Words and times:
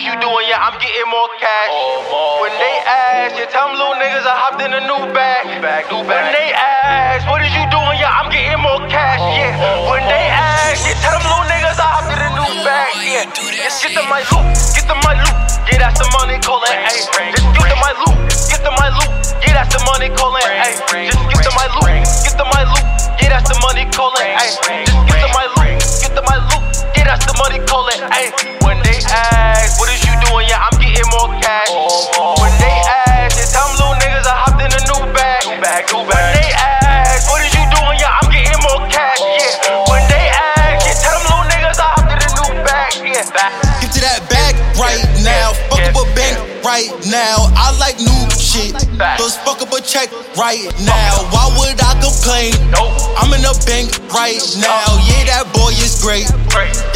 is 0.00 0.06
you 0.06 0.14
doing? 0.22 0.46
Yeah, 0.46 0.62
I'm 0.62 0.78
getting 0.78 1.10
more 1.10 1.28
cash. 1.42 1.70
When 2.40 2.54
they 2.56 2.76
ask, 2.86 3.34
yeah, 3.34 3.50
tell 3.50 3.68
them 3.68 3.76
little 3.76 3.98
niggas 3.98 4.24
I 4.24 4.34
hopped 4.38 4.62
in 4.62 4.72
a 4.72 4.80
new 4.80 5.02
bag. 5.12 5.44
When 5.50 6.26
they 6.32 6.54
ask, 6.54 7.26
what 7.26 7.42
is 7.42 7.52
you 7.52 7.66
doing? 7.68 7.98
Yeah, 7.98 8.16
I'm 8.16 8.30
getting 8.30 8.62
more 8.62 8.80
cash. 8.88 9.20
Yeah. 9.34 9.90
When 9.90 10.06
they 10.06 10.30
ask, 10.30 10.86
yeah, 10.86 10.96
tell 11.02 11.12
them 11.18 11.26
little 11.26 11.44
niggas 11.50 11.76
I 11.76 11.88
hopped 11.90 12.12
in 12.14 12.20
a 12.22 12.30
new 12.38 12.50
bag. 12.62 12.94
Yeah. 13.02 13.26
Just 13.34 13.82
get 13.82 13.98
to 13.98 14.02
my 14.06 14.22
loot, 14.30 14.46
get 14.72 14.86
to 14.88 14.96
my 15.02 15.18
loot. 15.18 15.36
Yeah, 15.68 15.82
that's 15.84 15.98
the 15.98 16.08
money 16.16 16.38
calling. 16.40 16.70
Ayy. 16.70 17.34
Just 17.34 17.58
get 17.58 17.74
to 17.74 17.78
my 17.82 17.89
ask, 29.10 29.78
what 29.78 29.90
is 29.90 30.02
you 30.06 30.14
doing? 30.26 30.46
Yeah, 30.46 30.62
I'm 30.62 30.78
getting 30.78 31.10
more 31.10 31.34
cash. 31.42 31.70
When 31.70 32.54
they 32.62 32.76
ask, 32.86 33.34
yeah, 33.36 33.50
tell 33.50 33.66
them 33.68 33.76
little 33.76 33.98
niggas 33.98 34.26
I 34.26 34.34
hopped 34.46 34.62
in 34.62 34.70
a 34.70 34.80
new 34.86 35.02
bag. 35.12 35.42
When 35.50 36.24
they 36.34 36.50
ask, 36.54 37.26
what 37.30 37.42
is 37.42 37.52
you 37.52 37.66
doing? 37.74 37.98
Yeah, 37.98 38.18
I'm 38.22 38.30
getting 38.30 38.62
more 38.62 38.86
cash. 38.86 39.18
Yeah. 39.20 39.90
When 39.90 40.02
they 40.06 40.30
ask, 40.30 40.86
yeah, 40.86 40.96
tell 41.02 41.18
them 41.18 41.26
little 41.26 41.46
niggas 41.50 41.78
I 41.82 41.88
hopped 41.98 42.12
in 42.14 42.20
a 42.22 42.30
new 42.38 42.50
bag. 42.62 42.90
Yeah. 43.02 43.26
Get 43.82 43.90
to 43.98 44.00
that 44.06 44.22
bag 44.30 44.54
right 44.78 45.04
now. 45.26 45.52
Fuck 45.68 45.90
up 45.90 45.98
a 45.98 46.06
bank 46.14 46.38
right 46.64 46.90
now. 47.10 47.50
I 47.58 47.74
like 47.82 47.98
new 47.98 48.22
shit. 48.50 48.74
Up 49.60 49.68
a 49.76 49.80
check 49.84 50.08
right 50.40 50.64
now. 50.82 51.12
Why 51.30 51.46
would 51.60 51.76
I 51.76 51.92
complain? 52.00 52.56
I'm 53.20 53.30
in 53.36 53.44
the 53.44 53.54
bank 53.68 53.92
right 54.10 54.40
now. 54.56 54.88
Yeah, 55.04 55.28
that 55.30 55.52
boy 55.52 55.70
is 55.76 56.00
great. 56.00 56.26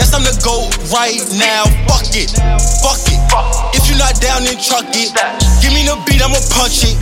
Yes, 0.00 0.16
I'm 0.16 0.24
the 0.24 0.32
GOAT 0.40 0.72
right 0.90 1.20
now. 1.36 1.68
Fuck 1.84 2.10
it. 2.16 2.32
Fuck 2.80 3.04
it. 3.06 3.20
If 3.76 3.86
you 3.86 4.00
not 4.00 4.16
down, 4.18 4.48
then 4.48 4.56
truck 4.56 4.88
it. 4.96 5.12
Give 5.60 5.76
me 5.76 5.84
the 5.84 5.94
beat, 6.08 6.24
I'ma 6.24 6.40
punch 6.56 6.88
it. 6.88 6.96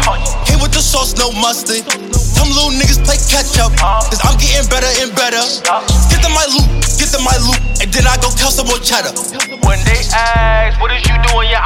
Hit 0.50 0.58
with 0.60 0.74
the 0.74 0.82
sauce, 0.82 1.14
no 1.14 1.30
mustard. 1.38 1.86
Some 2.12 2.50
little 2.50 2.74
niggas 2.74 3.00
play 3.06 3.22
catch 3.30 3.56
up. 3.62 3.70
Uh-huh. 3.78 4.02
Cause 4.10 4.20
I'm 4.27 4.36
getting 4.42 4.66
better 4.66 4.90
and 5.00 5.14
better. 5.14 5.38
Uh-huh. 5.38 5.78
Get 6.10 6.27
to 6.27 6.30
my 6.34 6.44
loot, 6.50 6.66
get 6.98 7.14
to 7.14 7.20
my 7.22 7.36
loot. 7.46 7.60
And 7.78 7.90
then 7.94 8.06
I 8.06 8.18
go 8.18 8.34
kill 8.34 8.50
some 8.50 8.66
more 8.66 8.82
cheddar. 8.82 9.14
When 9.62 9.78
they 9.86 10.02
ask, 10.10 10.78
what 10.82 10.90
is 10.90 11.02
you 11.06 11.14
doing? 11.30 11.50
Yeah, 11.50 11.61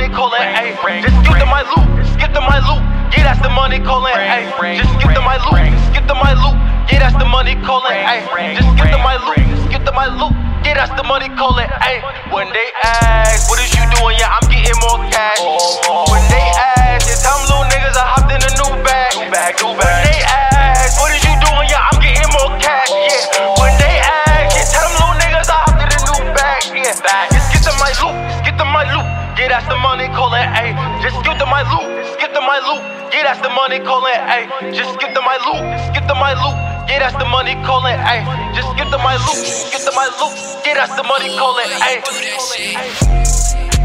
money 0.00 0.14
calling. 0.14 0.40
Ayy. 0.40 1.02
Just 1.02 1.20
get 1.28 1.38
to 1.40 1.46
my 1.46 1.60
loot, 1.60 2.04
just 2.04 2.18
get 2.18 2.32
to 2.32 2.40
my 2.40 2.58
loot. 2.64 2.80
Yeah, 3.12 3.24
that's 3.24 3.42
the 3.42 3.50
money 3.50 3.78
calling. 3.80 4.14
Ayy. 4.14 4.80
Just 4.80 4.96
get 4.96 5.12
to 5.14 5.20
my 5.20 5.36
loot, 5.36 5.60
just 5.76 5.92
get 5.92 6.08
to 6.08 6.14
my 6.14 6.32
loot. 6.32 6.56
Yeah, 6.88 7.04
that's 7.04 7.16
the 7.18 7.28
money 7.28 7.54
calling. 7.60 7.92
Ayy. 7.92 8.56
Just 8.56 8.76
get 8.76 8.90
to 8.92 8.98
my 8.98 9.16
loot, 9.20 9.36
just 9.36 9.68
get 9.70 9.84
to 9.84 9.92
my 9.92 10.08
loot. 10.08 10.32
Yeah, 10.64 10.74
that's 10.74 10.94
the 10.96 11.04
money 11.04 11.28
calling. 11.36 11.68
Ayy. 11.84 12.00
When 12.32 12.48
they 12.52 12.68
ask, 12.84 13.50
what 13.50 13.60
is 13.60 13.74
you 13.76 13.84
doing? 14.00 14.16
Yeah, 14.16 14.32
I'm 14.32 14.48
getting 14.48 14.80
more 14.80 15.04
cash. 15.12 15.79
Get 32.30 32.40
to 32.40 32.46
my 32.46 32.58
loot. 32.58 32.82
Yeah, 33.12 33.24
that's 33.24 33.40
the 33.40 33.50
money 33.50 33.80
calling. 33.80 34.14
Ayy. 34.14 34.72
Just 34.72 35.00
get 35.00 35.12
to 35.14 35.20
my 35.20 35.36
just 35.78 35.92
get 35.94 36.06
to 36.08 36.14
my 36.14 36.32
loot. 36.34 36.54
Yeah, 36.88 37.00
that's 37.00 37.16
the 37.16 37.24
money 37.24 37.54
calling. 37.66 37.96
Ayy. 37.96 38.24
Just 38.54 38.76
get 38.76 38.88
to 38.90 38.98
my 38.98 39.16
just 39.16 39.72
get 39.72 39.80
to 39.82 39.90
my 39.96 40.06
loot. 40.20 40.38
Yeah, 40.64 40.74
that's 40.74 40.94
the 40.94 41.02
money 41.02 41.36
calling. 41.36 41.66
Ayy. 41.66 43.79